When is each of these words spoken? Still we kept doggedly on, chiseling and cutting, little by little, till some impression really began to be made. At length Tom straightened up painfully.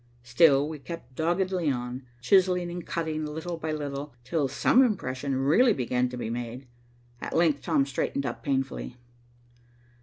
Still 0.23 0.67
we 0.67 0.79
kept 0.79 1.13
doggedly 1.13 1.69
on, 1.69 2.07
chiseling 2.23 2.71
and 2.71 2.83
cutting, 2.87 3.23
little 3.23 3.57
by 3.57 3.71
little, 3.71 4.15
till 4.23 4.47
some 4.47 4.81
impression 4.81 5.35
really 5.35 5.73
began 5.73 6.09
to 6.09 6.17
be 6.17 6.27
made. 6.31 6.65
At 7.21 7.35
length 7.37 7.61
Tom 7.61 7.85
straightened 7.85 8.25
up 8.25 8.41
painfully. 8.41 8.97